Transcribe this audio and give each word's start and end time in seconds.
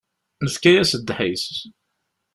Nefka-yas 0.43 0.91
ddḥis. 0.99 1.45